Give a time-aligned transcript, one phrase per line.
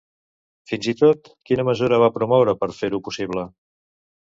[0.71, 3.47] Fins i tot, quina mesura van promoure per fer-ho possible?